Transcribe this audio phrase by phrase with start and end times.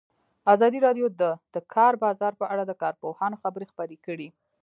[0.53, 1.23] ازادي راډیو د
[1.53, 4.27] د کار بازار په اړه د کارپوهانو خبرې خپرې کړي.